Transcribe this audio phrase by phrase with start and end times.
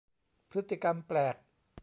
[0.51, 1.35] พฤติกรรมแปลก